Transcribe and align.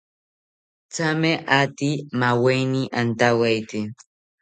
Thame 0.93 1.31
ate 1.59 1.91
maweni 2.19 2.81
antawete 2.99 3.79